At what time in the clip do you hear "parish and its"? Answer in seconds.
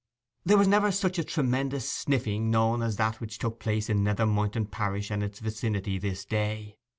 4.65-5.37